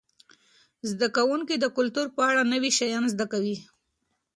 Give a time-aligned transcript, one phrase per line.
[0.89, 3.57] زده کوونکي د کلتور په اړه نوي شیان زده کوي.